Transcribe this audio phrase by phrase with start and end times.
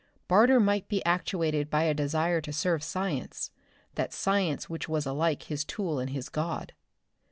[0.27, 3.51] Barter might be actuated by a desire to serve science,
[3.93, 6.73] that science which was alike his tool and his god.